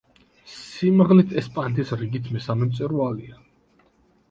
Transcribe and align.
სიმაღლით 0.53 1.35
ესპანეთის 1.43 1.93
რიგით 2.01 2.33
მესამე 2.39 2.71
მწვერვალია. 2.73 3.39